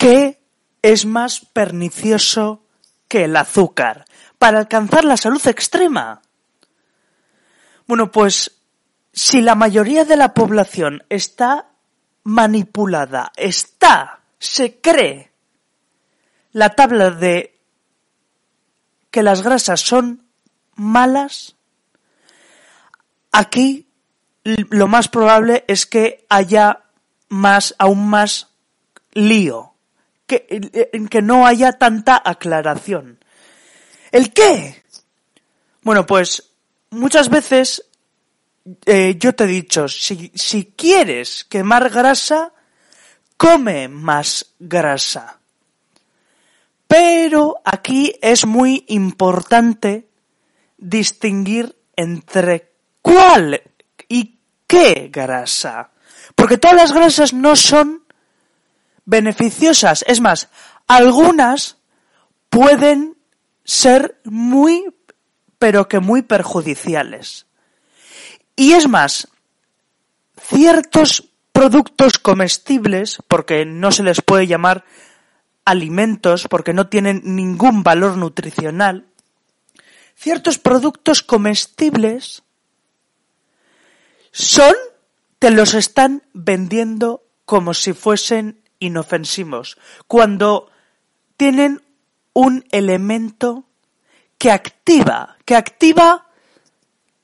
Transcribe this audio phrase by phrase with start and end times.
[0.00, 0.40] ¿Qué
[0.80, 2.64] es más pernicioso
[3.06, 4.06] que el azúcar
[4.38, 6.22] para alcanzar la salud extrema?
[7.86, 8.62] Bueno, pues
[9.12, 11.66] si la mayoría de la población está
[12.24, 15.32] manipulada, está, se cree
[16.52, 17.60] la tabla de
[19.10, 20.24] que las grasas son
[20.76, 21.56] malas,
[23.32, 23.86] aquí
[24.44, 26.84] lo más probable es que haya
[27.28, 28.48] más, aún más
[29.12, 29.69] lío
[30.30, 33.18] que, que no haya tanta aclaración.
[34.12, 34.82] ¿El qué?
[35.82, 36.52] Bueno, pues
[36.90, 37.84] muchas veces
[38.86, 42.52] eh, yo te he dicho, si, si quieres quemar grasa,
[43.36, 45.38] come más grasa.
[46.86, 50.08] Pero aquí es muy importante
[50.76, 53.62] distinguir entre cuál
[54.08, 55.90] y qué grasa.
[56.34, 58.04] Porque todas las grasas no son
[59.10, 60.04] beneficiosas.
[60.06, 60.48] Es más,
[60.86, 61.76] algunas
[62.48, 63.16] pueden
[63.64, 64.94] ser muy,
[65.58, 67.46] pero que muy perjudiciales.
[68.56, 69.28] Y es más,
[70.40, 74.84] ciertos productos comestibles, porque no se les puede llamar
[75.64, 79.06] alimentos, porque no tienen ningún valor nutricional,
[80.14, 82.42] ciertos productos comestibles
[84.30, 84.74] son,
[85.40, 89.78] te los están vendiendo como si fuesen inofensivos,
[90.08, 90.70] cuando
[91.36, 91.82] tienen
[92.32, 93.64] un elemento
[94.38, 96.26] que activa, que activa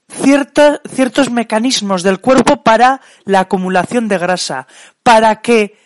[0.09, 4.67] ciertos mecanismos del cuerpo para la acumulación de grasa,
[5.03, 5.78] para que,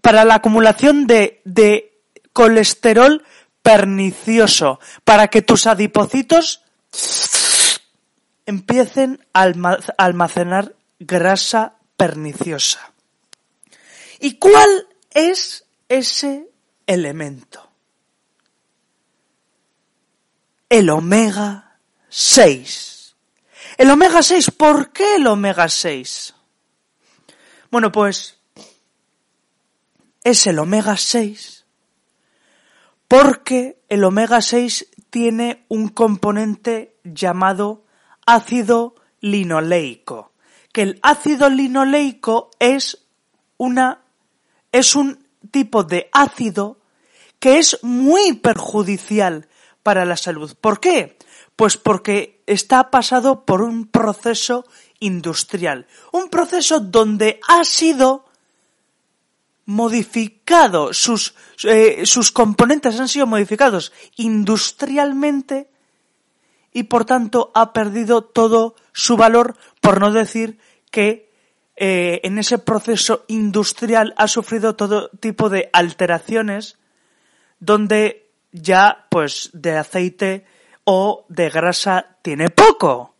[0.00, 2.00] para la acumulación de, de
[2.32, 3.22] colesterol
[3.62, 6.62] pernicioso, para que tus adipocitos
[8.46, 9.52] empiecen a
[9.96, 12.93] almacenar grasa perniciosa.
[14.24, 16.48] ¿Y cuál es ese
[16.86, 17.68] elemento?
[20.70, 21.76] El omega
[22.08, 23.16] 6.
[23.76, 26.32] El omega 6, ¿por qué el omega 6?
[27.70, 28.38] Bueno, pues
[30.22, 31.66] es el omega 6
[33.06, 37.84] porque el omega 6 tiene un componente llamado
[38.24, 40.32] ácido linoleico,
[40.72, 43.04] que el ácido linoleico es
[43.58, 44.03] una
[44.74, 46.78] es un tipo de ácido
[47.38, 49.46] que es muy perjudicial
[49.84, 50.56] para la salud.
[50.60, 51.16] ¿Por qué?
[51.54, 54.66] Pues porque está pasado por un proceso
[54.98, 58.24] industrial, un proceso donde ha sido
[59.64, 65.70] modificado, sus, eh, sus componentes han sido modificados industrialmente
[66.72, 70.58] y por tanto ha perdido todo su valor, por no decir
[70.90, 71.32] que
[71.76, 76.78] eh, en ese proceso industrial ha sufrido todo tipo de alteraciones
[77.58, 80.46] donde ya pues de aceite
[80.84, 83.14] o de grasa tiene poco.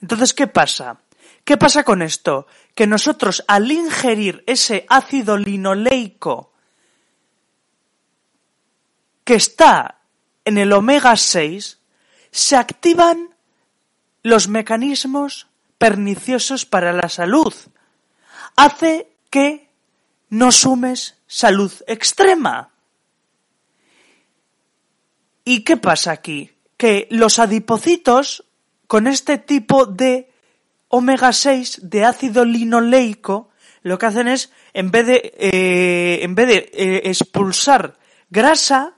[0.00, 0.98] Entonces, ¿qué pasa?
[1.44, 2.46] ¿Qué pasa con esto?
[2.74, 6.52] Que nosotros al ingerir ese ácido linoleico
[9.24, 10.00] que está
[10.44, 11.78] en el omega 6,
[12.32, 13.36] se activan
[14.22, 15.48] los mecanismos
[15.82, 17.52] perniciosos para la salud.
[18.54, 19.68] Hace que
[20.28, 22.70] no sumes salud extrema.
[25.44, 26.52] ¿Y qué pasa aquí?
[26.76, 28.44] Que los adipocitos,
[28.86, 30.30] con este tipo de
[30.86, 33.50] omega 6 de ácido linoleico,
[33.82, 37.98] lo que hacen es, en vez de, eh, en vez de eh, expulsar
[38.30, 38.94] grasa,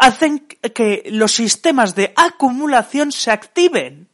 [0.00, 0.40] hacen
[0.74, 4.08] que los sistemas de acumulación se activen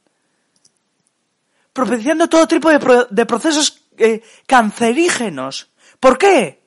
[1.74, 5.68] propiciando todo tipo de, procesos eh, cancerígenos.
[6.00, 6.62] ¿Por qué?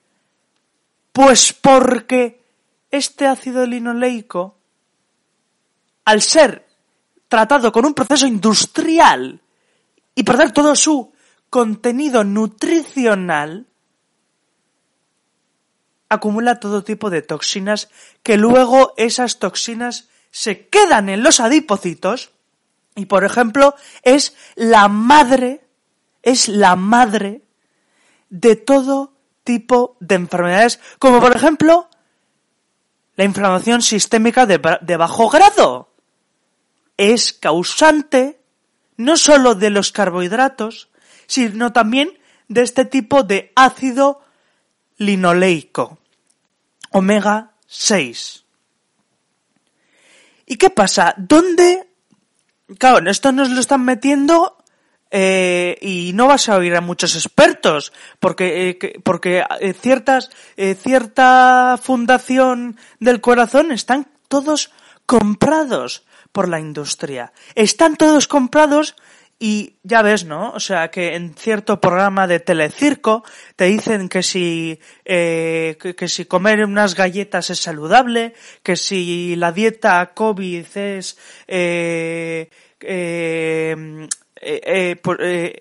[1.11, 2.43] Pues porque
[2.91, 4.57] este ácido linoleico,
[6.05, 6.67] al ser
[7.27, 9.41] tratado con un proceso industrial
[10.13, 11.13] y perder todo su
[11.49, 13.65] contenido nutricional,
[16.09, 17.89] acumula todo tipo de toxinas
[18.23, 22.31] que luego esas toxinas se quedan en los adipocitos
[22.97, 25.61] y por ejemplo, es la madre,
[26.23, 27.43] es la madre
[28.29, 29.13] de todo
[29.43, 31.89] tipo de enfermedades, como por ejemplo
[33.15, 34.57] la inflamación sistémica de,
[34.97, 35.93] bajo grado.
[36.97, 38.41] Es causante
[38.97, 40.89] no solo de los carbohidratos,
[41.27, 42.17] sino también
[42.47, 44.23] de este tipo de ácido
[44.97, 45.99] linoleico,
[46.89, 48.43] omega 6.
[50.47, 51.13] ¿Y qué pasa?
[51.17, 51.87] ¿Dónde?
[52.77, 54.57] Claro, esto nos lo están metiendo
[55.09, 60.29] eh, y no vas a oír a muchos expertos, porque, eh, porque eh, ciertas,
[60.81, 64.71] cierta fundación del corazón están todos
[65.05, 66.03] comprados
[66.33, 67.31] por la industria.
[67.55, 68.95] Están todos comprados
[69.39, 70.51] y ya ves, ¿no?
[70.51, 73.23] O sea, que en cierto programa de telecirco
[73.55, 79.51] te dicen que si, eh, que, si comer unas galletas es saludable, que si la
[79.51, 81.17] dieta COVID es,
[81.47, 82.49] eh,
[82.81, 84.07] eh,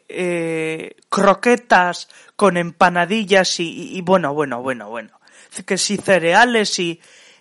[0.08, 5.20] eh, croquetas con empanadillas y, bueno, bueno, bueno, bueno.
[5.66, 7.00] Que si cereales y,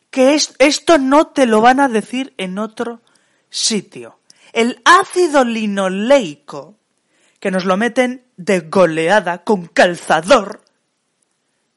[0.10, 3.02] que es, esto no te lo van a decir en otro
[3.50, 4.20] sitio
[4.54, 6.78] el ácido linoleico,
[7.40, 10.64] que nos lo meten de goleada con calzador,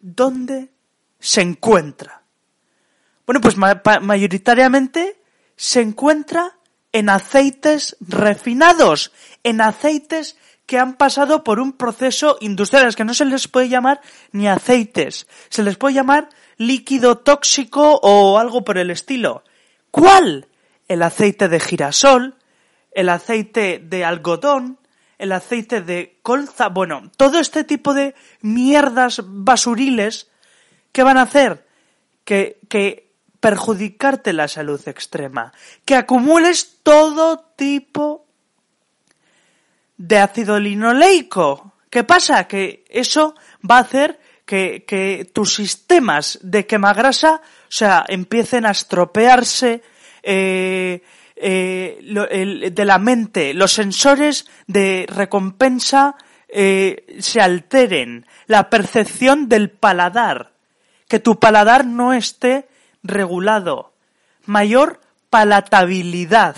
[0.01, 0.71] ¿dónde
[1.19, 2.23] se encuentra?
[3.27, 5.21] Bueno, pues mayoritariamente
[5.57, 6.57] se encuentra
[6.93, 9.13] en aceites refinados,
[9.45, 13.69] en aceites que han pasado por un proceso industrial, es que no se les puede
[13.69, 14.01] llamar
[14.33, 19.45] ni aceites, se les puede llamar líquido tóxico o algo por el estilo.
[19.91, 20.49] ¿Cuál?
[20.89, 22.38] El aceite de girasol,
[22.99, 24.77] el aceite de algodón,
[25.19, 30.27] el aceite de colza, bueno, todo este tipo de mierdas basuriles
[30.91, 31.65] que van a hacer
[32.25, 35.53] que, que perjudicarte la salud extrema,
[35.85, 38.27] que acumules todo tipo
[39.97, 41.75] de ácido linoleico.
[41.91, 42.49] ¿Qué pasa?
[42.49, 48.73] Que eso va a hacer que, que tus sistemas de quemagrasa, o sea, empiecen a
[48.73, 49.85] estropearse,
[50.25, 51.01] eh,
[51.41, 56.17] eh, de la mente, los sensores de recompensa
[56.49, 60.53] eh, se alteren, la percepción del paladar,
[61.09, 62.69] que tu paladar no esté
[63.03, 63.95] regulado,
[64.47, 65.01] mayor
[65.31, 66.57] palatabilidad.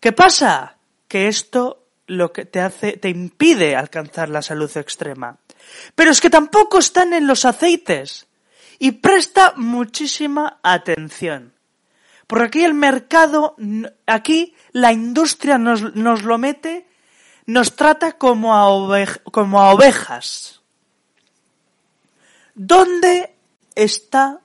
[0.00, 0.76] ¿Qué pasa?
[1.08, 5.38] Que esto lo que te hace, te impide alcanzar la salud extrema.
[5.94, 8.26] Pero es que tampoco están en los aceites.
[8.78, 11.53] Y presta muchísima atención.
[12.26, 13.56] Porque aquí el mercado,
[14.06, 16.86] aquí la industria nos, nos lo mete,
[17.46, 20.62] nos trata como a, como a ovejas.
[22.54, 23.34] ¿Dónde
[23.74, 24.40] está,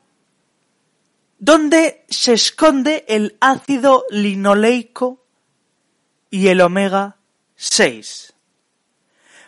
[1.38, 5.24] dónde se esconde el ácido linoleico
[6.30, 7.18] y el omega
[7.56, 8.34] 6?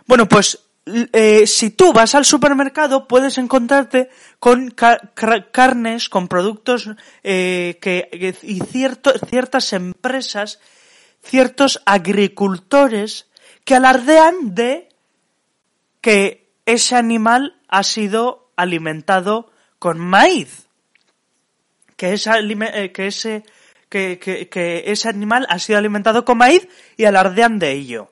[0.05, 6.89] Bueno, pues eh, si tú vas al supermercado puedes encontrarte con carnes, con productos
[7.23, 10.59] eh, que, y ciertas empresas,
[11.23, 13.27] ciertos agricultores
[13.63, 14.89] que alardean de
[16.01, 20.67] que ese animal ha sido alimentado con maíz,
[21.95, 23.43] que, eh, que, ese,
[23.87, 26.67] que, que ese animal ha sido alimentado con maíz
[26.97, 28.11] y alardean de ello.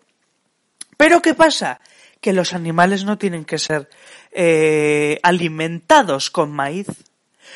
[0.98, 1.80] Pero ¿qué pasa?
[2.22, 3.90] Que los animales no tienen que ser
[4.32, 6.88] eh, alimentados con maíz.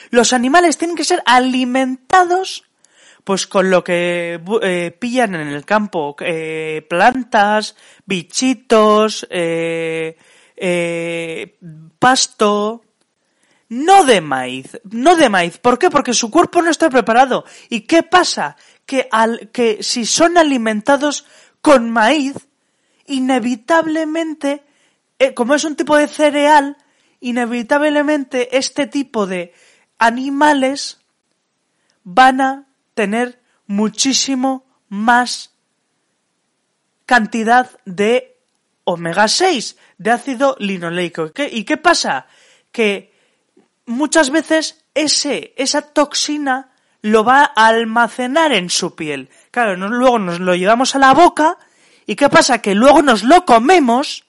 [0.09, 2.63] Los animales tienen que ser alimentados
[3.23, 9.25] pues con lo que eh, pillan en el campo, eh, plantas, bichitos,
[11.99, 12.81] pasto,
[13.69, 15.57] no de maíz, no de maíz.
[15.57, 15.89] ¿Por qué?
[15.89, 17.45] Porque su cuerpo no está preparado.
[17.69, 18.57] ¿Y qué pasa?
[18.85, 21.25] Que, al, que si son alimentados
[21.61, 22.35] con maíz,
[23.05, 24.63] inevitablemente,
[25.19, 26.77] eh, como es un tipo de cereal,
[27.19, 29.53] inevitablemente este tipo de
[29.97, 30.99] animales
[32.03, 35.53] van a tener muchísimo más
[37.05, 38.37] cantidad de
[38.83, 41.31] omega 6, de ácido linoleico.
[41.51, 42.27] ¿Y qué pasa?
[42.71, 43.13] Que
[43.85, 49.29] muchas veces ese, esa toxina lo va a almacenar en su piel.
[49.51, 51.57] Claro, luego nos lo llevamos a la boca
[52.05, 52.61] ¿Y qué pasa?
[52.61, 54.25] Que luego nos lo comemos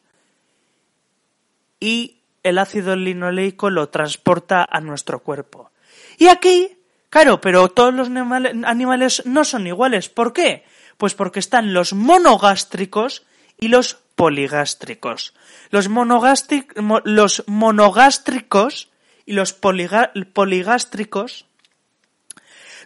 [1.80, 5.70] y el ácido linoleico lo transporta a nuestro cuerpo.
[6.18, 6.78] Y aquí,
[7.10, 10.08] claro, pero todos los animales no son iguales.
[10.08, 10.64] ¿Por qué?
[10.96, 13.24] Pues porque están los monogástricos
[13.58, 15.34] y los poligástricos.
[15.70, 15.88] Los,
[17.04, 18.88] los monogástricos
[19.26, 21.46] y los poligástricos.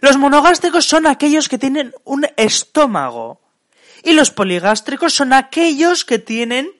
[0.01, 3.41] Los monogástricos son aquellos que tienen un estómago
[4.03, 6.71] y los poligástricos son aquellos que tienen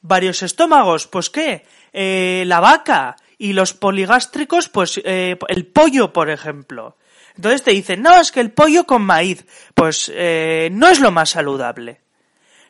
[0.00, 6.30] varios estómagos, pues qué, eh, la vaca y los poligástricos, pues eh, el pollo, por
[6.30, 6.96] ejemplo.
[7.36, 9.44] Entonces te dicen, no, es que el pollo con maíz,
[9.74, 12.00] pues eh, no es lo más saludable.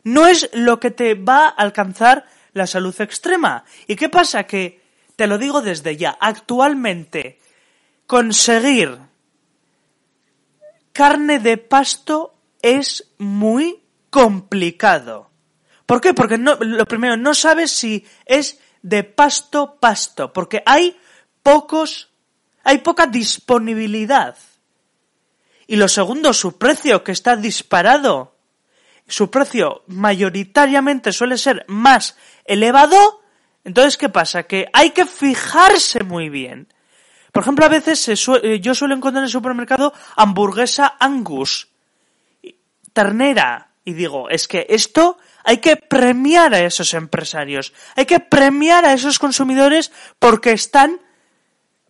[0.02, 3.64] No es lo que te va a alcanzar la salud extrema.
[3.86, 4.44] ¿Y qué pasa?
[4.44, 4.80] Que,
[5.16, 7.38] te lo digo desde ya, actualmente
[8.06, 8.98] conseguir
[10.92, 15.30] carne de pasto es muy complicado.
[15.86, 16.14] ¿Por qué?
[16.14, 20.96] Porque no, lo primero, no sabes si es de pasto pasto, porque hay
[21.42, 22.10] pocos,
[22.64, 24.36] hay poca disponibilidad.
[25.66, 28.36] Y lo segundo, su precio que está disparado.
[29.08, 33.22] Su precio mayoritariamente suele ser más elevado.
[33.64, 34.44] Entonces, ¿qué pasa?
[34.44, 36.68] Que hay que fijarse muy bien.
[37.32, 41.68] Por ejemplo, a veces eh, yo suelo encontrar en el supermercado hamburguesa Angus,
[42.92, 48.84] ternera, y digo, es que esto hay que premiar a esos empresarios, hay que premiar
[48.84, 51.00] a esos consumidores porque están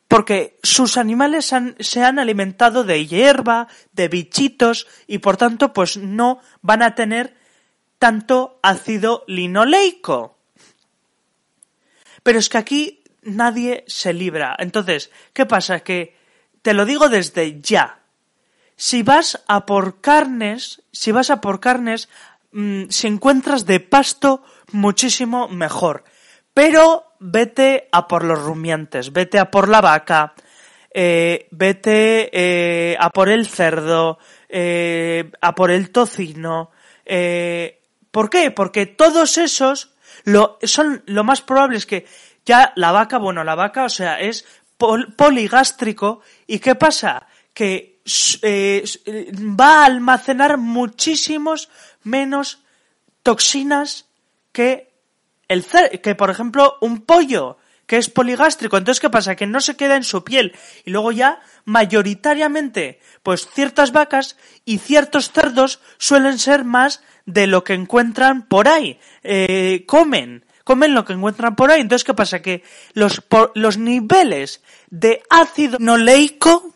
[0.06, 6.40] porque sus animales se han alimentado de hierba, de bichitos y por tanto pues no
[6.60, 7.34] van a tener
[7.98, 10.38] tanto ácido linoleico.
[12.22, 14.54] Pero es que aquí nadie se libra.
[14.58, 15.80] Entonces, ¿qué pasa?
[15.80, 16.14] Que
[16.60, 18.02] te lo digo desde ya.
[18.76, 22.08] Si vas a por carnes, si vas a por carnes,
[22.52, 24.42] mm, si encuentras de pasto,
[24.72, 26.04] muchísimo mejor.
[26.52, 30.34] Pero vete a por los rumiantes, vete a por la vaca,
[30.92, 34.18] eh, vete eh, a por el cerdo,
[34.48, 36.70] eh, a por el tocino.
[38.10, 38.50] ¿Por qué?
[38.50, 42.06] Porque todos esos lo, son lo más probable es que
[42.46, 44.46] ya la vaca, bueno, la vaca, o sea, es
[44.78, 46.20] poligástrico.
[46.46, 47.26] ¿Y qué pasa?
[47.52, 51.68] Que va a almacenar muchísimos
[52.04, 52.60] menos
[53.22, 54.06] toxinas
[54.52, 54.92] que
[55.48, 55.64] el
[56.02, 59.36] que por ejemplo un pollo que es poligástrico, entonces ¿qué pasa?
[59.36, 64.78] Que no se queda en su piel y luego ya mayoritariamente pues ciertas vacas y
[64.78, 71.04] ciertos cerdos suelen ser más de lo que encuentran por ahí, eh, comen, comen lo
[71.04, 72.42] que encuentran por ahí, entonces ¿qué pasa?
[72.42, 73.22] Que los,
[73.54, 76.75] los niveles de ácido noleico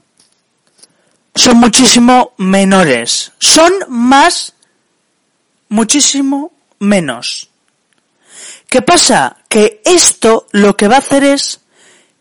[1.34, 4.54] son muchísimo menores, son más,
[5.68, 7.49] muchísimo menos.
[8.68, 9.37] ¿Qué pasa?
[9.49, 11.60] Que esto lo que va a hacer es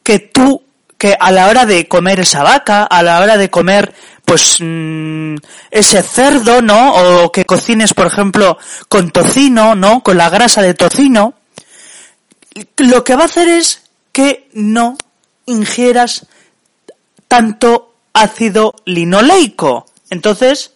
[0.03, 0.63] que tú,
[0.97, 3.93] que a la hora de comer esa vaca, a la hora de comer,
[4.25, 5.35] pues, mm,
[5.71, 6.95] ese cerdo, ¿no?
[6.95, 10.01] O que cocines, por ejemplo, con tocino, ¿no?
[10.01, 11.35] Con la grasa de tocino,
[12.77, 14.97] lo que va a hacer es que no
[15.45, 16.25] ingieras
[17.27, 17.88] tanto
[18.21, 19.85] ácido linoleico.
[20.09, 20.73] Entonces,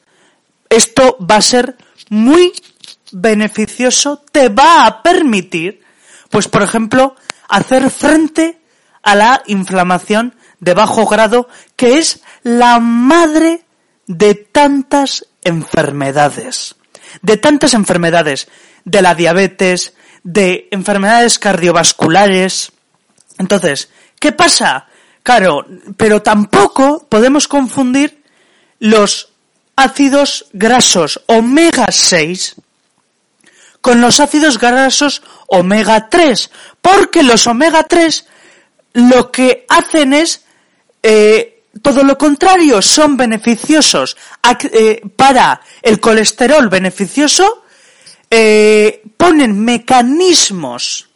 [0.69, 1.77] esto va a ser
[2.09, 2.53] muy
[3.13, 5.81] beneficioso te va a permitir,
[6.29, 7.15] pues por ejemplo,
[7.47, 8.59] hacer frente
[9.03, 13.65] a la inflamación de bajo grado, que es la madre
[14.07, 16.75] de tantas enfermedades.
[17.21, 18.47] De tantas enfermedades,
[18.85, 22.71] de la diabetes, de enfermedades cardiovasculares.
[23.37, 24.87] Entonces, ¿qué pasa?
[25.23, 25.65] Claro,
[25.97, 28.21] pero tampoco podemos confundir
[28.79, 29.29] los
[29.75, 32.55] ácidos grasos omega 6
[33.81, 36.51] con los ácidos grasos omega 3,
[36.81, 38.25] porque los omega 3
[38.93, 40.43] lo que hacen es
[41.01, 44.15] eh, todo lo contrario, son beneficiosos.
[44.71, 47.63] Eh, para el colesterol beneficioso,
[48.29, 51.09] eh, ponen mecanismos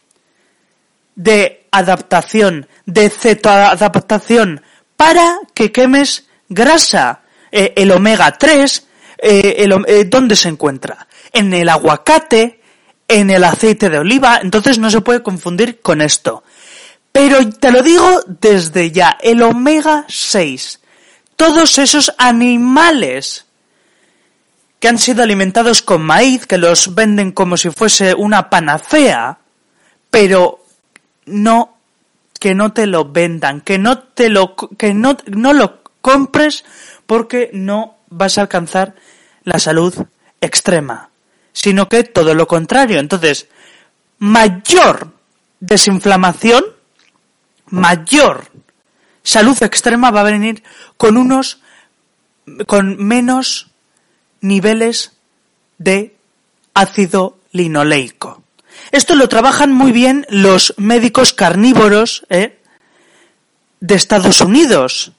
[1.15, 4.61] de adaptación, de cetoadaptación,
[4.95, 7.21] para que quemes grasa.
[7.51, 8.87] el omega 3,
[10.07, 11.07] ¿dónde se encuentra?
[11.33, 12.61] En el aguacate,
[13.07, 16.43] en el aceite de oliva, entonces no se puede confundir con esto.
[17.11, 20.81] Pero te lo digo desde ya, el omega 6,
[21.35, 23.45] todos esos animales
[24.79, 29.39] que han sido alimentados con maíz, que los venden como si fuese una panacea,
[30.11, 30.63] pero
[31.27, 31.77] no
[32.39, 36.65] que no te lo vendan, que no te lo que no, no lo compres
[37.05, 38.95] porque no vas a alcanzar
[39.43, 39.93] la salud
[40.41, 41.09] extrema
[41.57, 42.99] sino que todo lo contrario.
[42.99, 43.47] Entonces,
[44.19, 45.11] mayor
[45.59, 46.63] desinflamación,
[47.65, 48.45] mayor
[49.23, 50.61] salud extrema va a venir
[50.97, 51.59] con unos,
[52.67, 53.71] con menos
[54.39, 55.13] niveles
[55.79, 56.15] de
[56.75, 58.43] ácido linoleico.
[58.91, 62.59] Esto lo trabajan muy bien los médicos carnívoros ¿eh?
[63.79, 65.11] de Estados Unidos.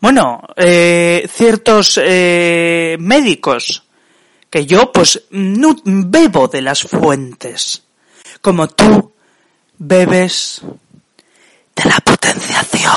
[0.00, 3.82] Bueno, eh, ciertos eh, médicos
[4.50, 7.82] que yo pues no bebo de las fuentes.
[8.40, 9.12] como tú
[9.78, 10.62] bebes
[11.74, 12.92] de la potenciación.